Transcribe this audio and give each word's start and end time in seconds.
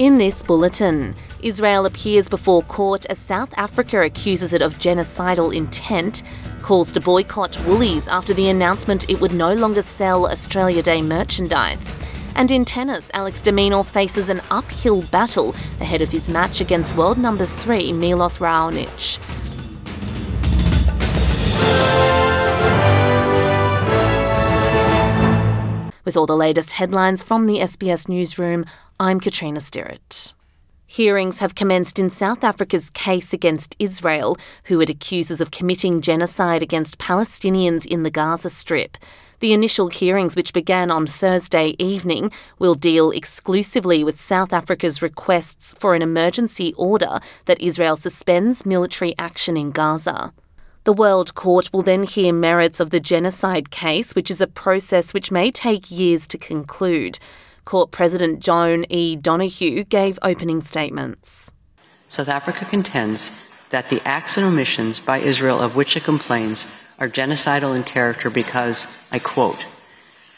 In 0.00 0.16
this 0.16 0.42
bulletin, 0.42 1.14
Israel 1.42 1.84
appears 1.84 2.26
before 2.26 2.62
court 2.62 3.04
as 3.10 3.18
South 3.18 3.52
Africa 3.58 4.00
accuses 4.00 4.54
it 4.54 4.62
of 4.62 4.78
genocidal 4.78 5.54
intent, 5.54 6.22
calls 6.62 6.90
to 6.92 7.02
boycott 7.02 7.62
Woolies 7.66 8.08
after 8.08 8.32
the 8.32 8.48
announcement 8.48 9.10
it 9.10 9.20
would 9.20 9.34
no 9.34 9.52
longer 9.52 9.82
sell 9.82 10.26
Australia 10.26 10.80
Day 10.80 11.02
merchandise. 11.02 12.00
And 12.34 12.50
in 12.50 12.64
tennis, 12.64 13.10
Alex 13.12 13.42
de 13.42 13.52
Minaur 13.52 13.84
faces 13.84 14.30
an 14.30 14.40
uphill 14.50 15.02
battle 15.02 15.54
ahead 15.82 16.00
of 16.00 16.10
his 16.10 16.30
match 16.30 16.62
against 16.62 16.96
world 16.96 17.18
number 17.18 17.44
three 17.44 17.92
Milos 17.92 18.38
Raonic. 18.38 19.20
With 26.02 26.16
all 26.16 26.26
the 26.26 26.36
latest 26.36 26.72
headlines 26.72 27.22
from 27.22 27.46
the 27.46 27.58
SBS 27.58 28.08
newsroom, 28.08 28.64
I'm 28.98 29.20
Katrina 29.20 29.60
Stirrett. 29.60 30.32
Hearings 30.86 31.40
have 31.40 31.54
commenced 31.54 31.98
in 31.98 32.08
South 32.08 32.42
Africa's 32.42 32.88
case 32.88 33.34
against 33.34 33.76
Israel, 33.78 34.38
who 34.64 34.80
it 34.80 34.88
accuses 34.88 35.42
of 35.42 35.50
committing 35.50 36.00
genocide 36.00 36.62
against 36.62 36.98
Palestinians 36.98 37.86
in 37.86 38.02
the 38.02 38.10
Gaza 38.10 38.48
Strip. 38.48 38.96
The 39.40 39.52
initial 39.52 39.88
hearings, 39.88 40.36
which 40.36 40.54
began 40.54 40.90
on 40.90 41.06
Thursday 41.06 41.74
evening, 41.78 42.32
will 42.58 42.74
deal 42.74 43.10
exclusively 43.10 44.02
with 44.02 44.20
South 44.20 44.54
Africa's 44.54 45.02
requests 45.02 45.74
for 45.78 45.94
an 45.94 46.00
emergency 46.00 46.72
order 46.78 47.20
that 47.44 47.60
Israel 47.60 47.96
suspends 47.96 48.64
military 48.64 49.14
action 49.18 49.56
in 49.56 49.70
Gaza. 49.70 50.32
The 50.84 50.94
World 50.94 51.34
Court 51.34 51.70
will 51.74 51.82
then 51.82 52.04
hear 52.04 52.32
merits 52.32 52.80
of 52.80 52.88
the 52.88 53.00
genocide 53.00 53.70
case, 53.70 54.14
which 54.14 54.30
is 54.30 54.40
a 54.40 54.46
process 54.46 55.12
which 55.12 55.30
may 55.30 55.50
take 55.50 55.90
years 55.90 56.26
to 56.28 56.38
conclude. 56.38 57.18
Court 57.66 57.90
President 57.90 58.40
Joan 58.40 58.86
E. 58.88 59.14
Donoghue 59.14 59.84
gave 59.84 60.18
opening 60.22 60.62
statements. 60.62 61.52
South 62.08 62.30
Africa 62.30 62.64
contends 62.64 63.30
that 63.68 63.90
the 63.90 64.00
acts 64.06 64.38
and 64.38 64.46
omissions 64.46 65.00
by 65.00 65.18
Israel 65.18 65.60
of 65.60 65.76
which 65.76 65.98
it 65.98 66.04
complains 66.04 66.66
are 66.98 67.10
genocidal 67.10 67.76
in 67.76 67.84
character 67.84 68.30
because, 68.30 68.86
I 69.12 69.18
quote, 69.18 69.66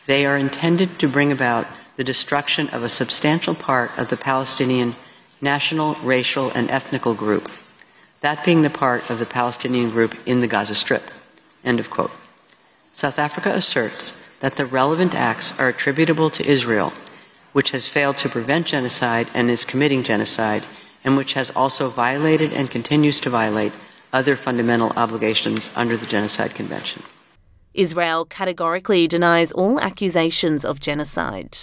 they 0.06 0.26
are 0.26 0.36
intended 0.36 0.98
to 0.98 1.08
bring 1.08 1.30
about 1.30 1.68
the 1.94 2.04
destruction 2.04 2.68
of 2.70 2.82
a 2.82 2.88
substantial 2.88 3.54
part 3.54 3.96
of 3.96 4.08
the 4.08 4.16
Palestinian 4.16 4.96
national, 5.40 5.94
racial, 6.02 6.50
and 6.50 6.68
ethnical 6.68 7.14
group 7.14 7.48
that 8.22 8.44
being 8.44 8.62
the 8.62 8.70
part 8.70 9.10
of 9.10 9.18
the 9.18 9.26
Palestinian 9.26 9.90
group 9.90 10.16
in 10.26 10.40
the 10.40 10.48
Gaza 10.48 10.74
Strip. 10.74 11.10
End 11.64 11.78
of 11.78 11.90
quote. 11.90 12.10
South 12.92 13.18
Africa 13.18 13.50
asserts 13.50 14.16
that 14.40 14.56
the 14.56 14.66
relevant 14.66 15.14
acts 15.14 15.52
are 15.58 15.68
attributable 15.68 16.30
to 16.30 16.44
Israel, 16.44 16.92
which 17.52 17.70
has 17.70 17.86
failed 17.86 18.16
to 18.18 18.28
prevent 18.28 18.66
genocide 18.66 19.28
and 19.34 19.50
is 19.50 19.64
committing 19.64 20.02
genocide, 20.02 20.64
and 21.04 21.16
which 21.16 21.34
has 21.34 21.50
also 21.50 21.88
violated 21.88 22.52
and 22.52 22.70
continues 22.70 23.20
to 23.20 23.30
violate 23.30 23.72
other 24.12 24.36
fundamental 24.36 24.92
obligations 24.96 25.70
under 25.74 25.96
the 25.96 26.06
Genocide 26.06 26.54
Convention. 26.54 27.02
Israel 27.74 28.24
categorically 28.26 29.08
denies 29.08 29.50
all 29.52 29.80
accusations 29.80 30.64
of 30.64 30.78
genocide. 30.78 31.56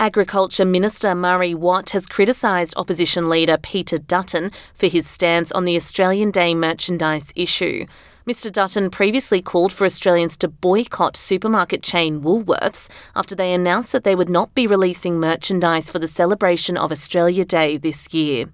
Agriculture 0.00 0.64
Minister 0.64 1.12
Murray 1.12 1.54
Watt 1.54 1.90
has 1.90 2.06
criticised 2.06 2.72
opposition 2.76 3.28
leader 3.28 3.58
Peter 3.58 3.98
Dutton 3.98 4.52
for 4.72 4.86
his 4.86 5.08
stance 5.08 5.50
on 5.50 5.64
the 5.64 5.74
Australian 5.74 6.30
Day 6.30 6.54
merchandise 6.54 7.32
issue. 7.34 7.84
Mr 8.24 8.52
Dutton 8.52 8.90
previously 8.90 9.42
called 9.42 9.72
for 9.72 9.84
Australians 9.84 10.36
to 10.36 10.46
boycott 10.46 11.16
supermarket 11.16 11.82
chain 11.82 12.20
Woolworths 12.20 12.88
after 13.16 13.34
they 13.34 13.52
announced 13.52 13.90
that 13.90 14.04
they 14.04 14.14
would 14.14 14.28
not 14.28 14.54
be 14.54 14.68
releasing 14.68 15.18
merchandise 15.18 15.90
for 15.90 15.98
the 15.98 16.06
celebration 16.06 16.76
of 16.76 16.92
Australia 16.92 17.44
Day 17.44 17.76
this 17.76 18.14
year. 18.14 18.44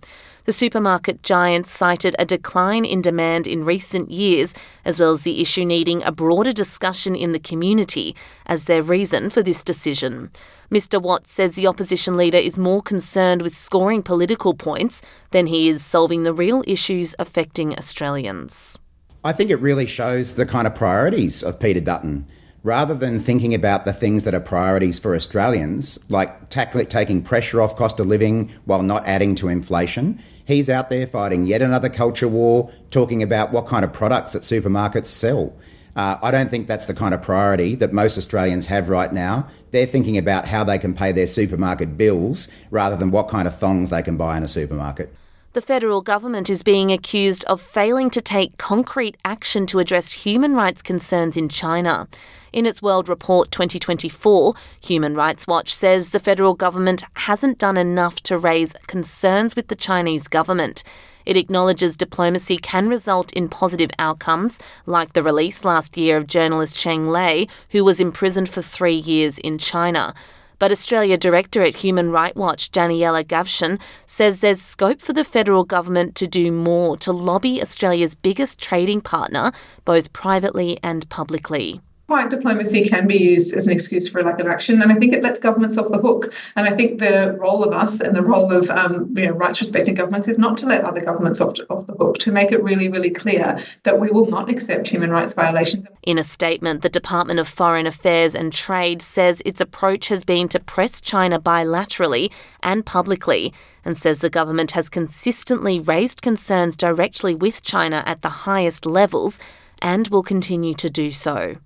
The 0.44 0.52
supermarket 0.52 1.22
giant 1.22 1.66
cited 1.66 2.14
a 2.18 2.26
decline 2.26 2.84
in 2.84 3.00
demand 3.00 3.46
in 3.46 3.64
recent 3.64 4.10
years, 4.10 4.54
as 4.84 5.00
well 5.00 5.12
as 5.12 5.22
the 5.22 5.40
issue 5.40 5.64
needing 5.64 6.02
a 6.02 6.12
broader 6.12 6.52
discussion 6.52 7.16
in 7.16 7.32
the 7.32 7.38
community 7.38 8.14
as 8.44 8.66
their 8.66 8.82
reason 8.82 9.30
for 9.30 9.42
this 9.42 9.62
decision. 9.62 10.30
Mr. 10.70 11.00
Watt 11.00 11.28
says 11.28 11.54
the 11.54 11.66
opposition 11.66 12.18
leader 12.18 12.36
is 12.36 12.58
more 12.58 12.82
concerned 12.82 13.40
with 13.40 13.54
scoring 13.54 14.02
political 14.02 14.52
points 14.52 15.00
than 15.30 15.46
he 15.46 15.68
is 15.68 15.82
solving 15.82 16.24
the 16.24 16.34
real 16.34 16.62
issues 16.66 17.14
affecting 17.18 17.74
Australians. 17.78 18.78
I 19.24 19.32
think 19.32 19.48
it 19.48 19.56
really 19.56 19.86
shows 19.86 20.34
the 20.34 20.44
kind 20.44 20.66
of 20.66 20.74
priorities 20.74 21.42
of 21.42 21.58
Peter 21.58 21.80
Dutton. 21.80 22.26
Rather 22.64 22.94
than 22.94 23.20
thinking 23.20 23.54
about 23.54 23.84
the 23.84 23.92
things 23.92 24.24
that 24.24 24.34
are 24.34 24.40
priorities 24.40 24.98
for 24.98 25.14
Australians, 25.14 25.98
like 26.08 26.48
tackling, 26.48 26.86
taking 26.86 27.22
pressure 27.22 27.62
off 27.62 27.76
cost 27.76 28.00
of 28.00 28.08
living 28.08 28.50
while 28.64 28.82
not 28.82 29.06
adding 29.06 29.36
to 29.36 29.48
inflation, 29.48 30.18
He's 30.46 30.68
out 30.68 30.90
there 30.90 31.06
fighting 31.06 31.46
yet 31.46 31.62
another 31.62 31.88
culture 31.88 32.28
war, 32.28 32.70
talking 32.90 33.22
about 33.22 33.50
what 33.50 33.66
kind 33.66 33.84
of 33.84 33.92
products 33.92 34.32
that 34.32 34.42
supermarkets 34.42 35.06
sell. 35.06 35.54
Uh, 35.96 36.18
I 36.22 36.30
don't 36.30 36.50
think 36.50 36.66
that's 36.66 36.86
the 36.86 36.94
kind 36.94 37.14
of 37.14 37.22
priority 37.22 37.76
that 37.76 37.92
most 37.92 38.18
Australians 38.18 38.66
have 38.66 38.88
right 38.88 39.12
now. 39.12 39.48
They're 39.70 39.86
thinking 39.86 40.18
about 40.18 40.46
how 40.46 40.64
they 40.64 40.78
can 40.78 40.92
pay 40.92 41.12
their 41.12 41.28
supermarket 41.28 41.96
bills 41.96 42.48
rather 42.70 42.96
than 42.96 43.10
what 43.10 43.28
kind 43.28 43.48
of 43.48 43.56
thongs 43.56 43.90
they 43.90 44.02
can 44.02 44.16
buy 44.16 44.36
in 44.36 44.42
a 44.42 44.48
supermarket. 44.48 45.14
The 45.54 45.62
federal 45.62 46.00
government 46.00 46.50
is 46.50 46.64
being 46.64 46.90
accused 46.90 47.44
of 47.44 47.60
failing 47.60 48.10
to 48.10 48.20
take 48.20 48.58
concrete 48.58 49.16
action 49.24 49.66
to 49.66 49.78
address 49.78 50.24
human 50.24 50.56
rights 50.56 50.82
concerns 50.82 51.36
in 51.36 51.48
China. 51.48 52.08
In 52.52 52.66
its 52.66 52.82
World 52.82 53.08
Report 53.08 53.52
2024, 53.52 54.54
Human 54.82 55.14
Rights 55.14 55.46
Watch 55.46 55.72
says 55.72 56.10
the 56.10 56.18
federal 56.18 56.54
government 56.54 57.04
hasn't 57.14 57.58
done 57.58 57.76
enough 57.76 58.16
to 58.22 58.36
raise 58.36 58.72
concerns 58.88 59.54
with 59.54 59.68
the 59.68 59.76
Chinese 59.76 60.26
government. 60.26 60.82
It 61.24 61.36
acknowledges 61.36 61.96
diplomacy 61.96 62.56
can 62.56 62.88
result 62.88 63.32
in 63.32 63.48
positive 63.48 63.92
outcomes, 63.96 64.58
like 64.86 65.12
the 65.12 65.22
release 65.22 65.64
last 65.64 65.96
year 65.96 66.16
of 66.16 66.26
journalist 66.26 66.74
Cheng 66.74 67.06
Lei, 67.06 67.46
who 67.70 67.84
was 67.84 68.00
imprisoned 68.00 68.48
for 68.48 68.60
three 68.60 68.96
years 68.96 69.38
in 69.38 69.58
China. 69.58 70.14
But 70.58 70.72
Australia 70.72 71.16
Director 71.16 71.62
at 71.62 71.76
Human 71.76 72.10
Rights 72.10 72.36
Watch, 72.36 72.70
Daniela 72.70 73.24
Gavshon, 73.24 73.80
says 74.06 74.40
there's 74.40 74.62
scope 74.62 75.00
for 75.00 75.12
the 75.12 75.24
federal 75.24 75.64
government 75.64 76.14
to 76.16 76.26
do 76.26 76.52
more 76.52 76.96
to 76.98 77.12
lobby 77.12 77.60
Australia's 77.60 78.14
biggest 78.14 78.60
trading 78.60 79.00
partner, 79.00 79.52
both 79.84 80.12
privately 80.12 80.78
and 80.82 81.08
publicly 81.08 81.80
quiet 82.06 82.30
diplomacy 82.30 82.88
can 82.88 83.06
be 83.06 83.16
used 83.16 83.54
as 83.54 83.66
an 83.66 83.72
excuse 83.72 84.08
for 84.08 84.20
a 84.20 84.24
lack 84.24 84.38
of 84.38 84.46
action, 84.46 84.82
and 84.82 84.92
I 84.92 84.96
think 84.96 85.14
it 85.14 85.22
lets 85.22 85.40
governments 85.40 85.78
off 85.78 85.90
the 85.90 85.98
hook. 85.98 86.34
And 86.56 86.68
I 86.68 86.76
think 86.76 87.00
the 87.00 87.36
role 87.40 87.64
of 87.64 87.72
us 87.72 88.00
and 88.00 88.14
the 88.14 88.22
role 88.22 88.52
of 88.52 88.68
um, 88.70 89.12
you 89.16 89.26
know, 89.26 89.32
rights 89.32 89.60
respecting 89.60 89.94
governments 89.94 90.28
is 90.28 90.38
not 90.38 90.56
to 90.58 90.66
let 90.66 90.84
other 90.84 91.00
governments 91.00 91.40
off, 91.40 91.58
off 91.70 91.86
the 91.86 91.94
hook, 91.94 92.18
to 92.18 92.32
make 92.32 92.52
it 92.52 92.62
really, 92.62 92.88
really 92.88 93.10
clear 93.10 93.58
that 93.84 93.98
we 93.98 94.10
will 94.10 94.26
not 94.26 94.50
accept 94.50 94.88
human 94.88 95.10
rights 95.10 95.32
violations. 95.32 95.86
In 96.02 96.18
a 96.18 96.22
statement, 96.22 96.82
the 96.82 96.90
Department 96.90 97.40
of 97.40 97.48
Foreign 97.48 97.86
Affairs 97.86 98.34
and 98.34 98.52
Trade 98.52 99.00
says 99.00 99.42
its 99.44 99.60
approach 99.60 100.08
has 100.08 100.24
been 100.24 100.48
to 100.50 100.60
press 100.60 101.00
China 101.00 101.40
bilaterally 101.40 102.30
and 102.62 102.84
publicly 102.84 103.52
and 103.84 103.96
says 103.96 104.20
the 104.20 104.30
government 104.30 104.72
has 104.72 104.88
consistently 104.88 105.78
raised 105.78 106.22
concerns 106.22 106.76
directly 106.76 107.34
with 107.34 107.62
China 107.62 108.02
at 108.06 108.22
the 108.22 108.28
highest 108.28 108.86
levels 108.86 109.38
and 109.80 110.08
will 110.08 110.22
continue 110.22 110.74
to 110.74 110.88
do 110.88 111.10
so. 111.10 111.56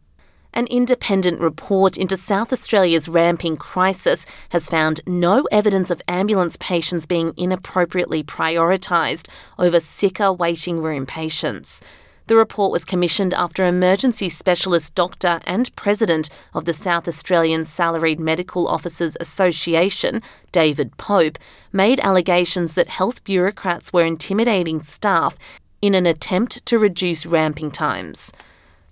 An 0.58 0.66
independent 0.66 1.40
report 1.40 1.96
into 1.96 2.16
South 2.16 2.52
Australia's 2.52 3.08
ramping 3.08 3.56
crisis 3.56 4.26
has 4.48 4.68
found 4.68 5.00
no 5.06 5.46
evidence 5.52 5.88
of 5.88 6.02
ambulance 6.08 6.56
patients 6.58 7.06
being 7.06 7.32
inappropriately 7.36 8.24
prioritised 8.24 9.28
over 9.56 9.78
sicker 9.78 10.32
waiting 10.32 10.82
room 10.82 11.06
patients. 11.06 11.80
The 12.26 12.34
report 12.34 12.72
was 12.72 12.84
commissioned 12.84 13.34
after 13.34 13.64
emergency 13.64 14.28
specialist 14.28 14.96
doctor 14.96 15.38
and 15.46 15.72
president 15.76 16.28
of 16.52 16.64
the 16.64 16.74
South 16.74 17.06
Australian 17.06 17.64
Salaried 17.64 18.18
Medical 18.18 18.66
Officers 18.66 19.16
Association, 19.20 20.22
David 20.50 20.96
Pope, 20.96 21.38
made 21.72 22.00
allegations 22.00 22.74
that 22.74 22.88
health 22.88 23.22
bureaucrats 23.22 23.92
were 23.92 24.04
intimidating 24.04 24.82
staff 24.82 25.38
in 25.80 25.94
an 25.94 26.04
attempt 26.04 26.66
to 26.66 26.80
reduce 26.80 27.26
ramping 27.26 27.70
times. 27.70 28.32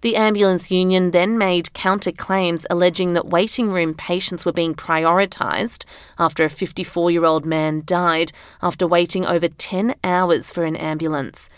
The 0.03 0.17
ambulance 0.17 0.71
union 0.71 1.11
then 1.11 1.39
made 1.39 1.71
counterclaims 1.73 2.67
alleging 2.69 3.15
that 3.15 3.29
waiting 3.29 3.71
room 3.71 3.95
patients 3.95 4.45
were 4.45 4.53
being 4.53 4.75
prioritised 4.75 5.85
after 6.19 6.45
a 6.45 6.51
54 6.51 7.11
year 7.11 7.25
old 7.25 7.47
man 7.47 7.83
died 7.85 8.33
after 8.63 8.87
waiting 8.87 9.27
over 9.27 9.49
10 9.49 9.95
hours 10.05 10.53
for 10.53 10.65
an 10.65 10.77
ambulance. 10.77 11.49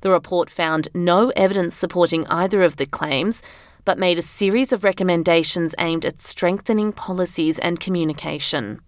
The 0.00 0.10
report 0.10 0.48
found 0.48 0.88
no 0.94 1.30
evidence 1.30 1.74
supporting 1.74 2.24
either 2.28 2.62
of 2.62 2.76
the 2.76 2.86
claims, 2.86 3.42
but 3.84 3.98
made 3.98 4.18
a 4.18 4.22
series 4.22 4.72
of 4.72 4.84
recommendations 4.84 5.74
aimed 5.78 6.04
at 6.04 6.20
strengthening 6.20 6.92
policies 6.92 7.58
and 7.58 7.80
communication. 7.80 8.80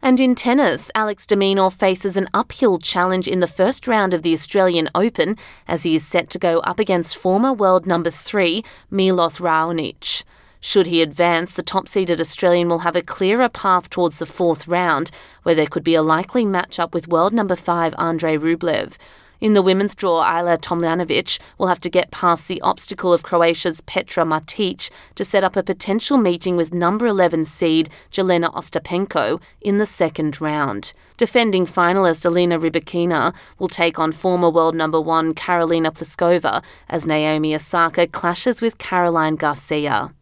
And 0.00 0.20
in 0.20 0.36
tennis, 0.36 0.92
Alex 0.94 1.26
de 1.26 1.34
Minaur 1.34 1.72
faces 1.72 2.16
an 2.16 2.28
uphill 2.32 2.78
challenge 2.78 3.26
in 3.26 3.40
the 3.40 3.48
first 3.48 3.88
round 3.88 4.14
of 4.14 4.22
the 4.22 4.32
Australian 4.32 4.88
Open 4.94 5.36
as 5.66 5.82
he 5.82 5.96
is 5.96 6.06
set 6.06 6.30
to 6.30 6.38
go 6.38 6.60
up 6.60 6.78
against 6.78 7.16
former 7.16 7.52
world 7.52 7.84
number 7.84 8.10
three, 8.10 8.64
Milos 8.90 9.38
Raonic. 9.38 10.22
Should 10.60 10.86
he 10.86 11.02
advance, 11.02 11.54
the 11.54 11.62
top 11.62 11.88
seeded 11.88 12.20
Australian 12.20 12.68
will 12.68 12.80
have 12.80 12.96
a 12.96 13.02
clearer 13.02 13.48
path 13.48 13.90
towards 13.90 14.18
the 14.18 14.26
fourth 14.26 14.66
round, 14.68 15.10
where 15.42 15.54
there 15.54 15.66
could 15.66 15.84
be 15.84 15.94
a 15.94 16.02
likely 16.02 16.44
match-up 16.44 16.94
with 16.94 17.08
world 17.08 17.32
number 17.32 17.56
five 17.56 17.94
Andrei 17.98 18.36
Rublev. 18.36 18.96
In 19.40 19.54
the 19.54 19.62
women's 19.62 19.94
draw, 19.94 20.24
Ajla 20.24 20.58
Tomljanovic 20.58 21.38
will 21.58 21.68
have 21.68 21.78
to 21.80 21.88
get 21.88 22.10
past 22.10 22.48
the 22.48 22.60
obstacle 22.60 23.12
of 23.12 23.22
Croatia's 23.22 23.80
Petra 23.82 24.24
Martic 24.24 24.90
to 25.14 25.24
set 25.24 25.44
up 25.44 25.54
a 25.54 25.62
potential 25.62 26.18
meeting 26.18 26.56
with 26.56 26.74
number 26.74 27.06
11 27.06 27.44
seed 27.44 27.88
Jelena 28.10 28.52
Ostapenko 28.52 29.40
in 29.60 29.78
the 29.78 29.86
second 29.86 30.40
round. 30.40 30.92
Defending 31.16 31.66
finalist 31.66 32.26
Elena 32.26 32.58
Rybakina 32.58 33.32
will 33.60 33.68
take 33.68 34.00
on 34.00 34.10
former 34.10 34.50
world 34.50 34.74
number 34.74 35.00
one 35.00 35.34
Karolina 35.34 35.92
Pliskova 35.92 36.64
as 36.88 37.06
Naomi 37.06 37.54
Osaka 37.54 38.08
clashes 38.08 38.60
with 38.60 38.78
Caroline 38.78 39.36
Garcia. 39.36 40.12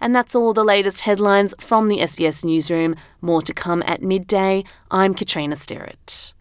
And 0.00 0.14
that's 0.14 0.36
all 0.36 0.52
the 0.52 0.62
latest 0.62 1.00
headlines 1.00 1.52
from 1.58 1.88
the 1.88 1.98
SBS 1.98 2.44
newsroom. 2.44 2.94
More 3.20 3.42
to 3.42 3.52
come 3.52 3.82
at 3.86 4.02
midday. 4.02 4.62
I'm 4.88 5.14
Katrina 5.14 5.56
Sterrett. 5.56 6.34